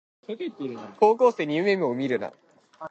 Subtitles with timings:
[0.99, 2.33] 高校生に夢をみるな